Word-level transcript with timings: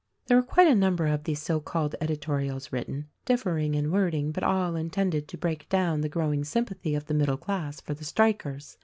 There 0.25 0.35
were 0.37 0.41
quite 0.41 0.65
a 0.65 0.73
number 0.73 1.05
of 1.05 1.25
these 1.25 1.43
so 1.43 1.59
called 1.59 1.93
edi 2.01 2.17
torials 2.17 2.73
written, 2.73 3.05
differing 3.23 3.75
in 3.75 3.91
wording 3.91 4.31
but 4.31 4.41
all 4.41 4.75
intended 4.75 5.27
to 5.27 5.37
break 5.37 5.69
down 5.69 6.01
the 6.01 6.09
growing 6.09 6.43
sympathy 6.43 6.95
of 6.95 7.05
the 7.05 7.13
middle 7.13 7.37
class 7.37 7.79
for 7.81 7.93
the 7.93 8.03
strikers. 8.03 8.79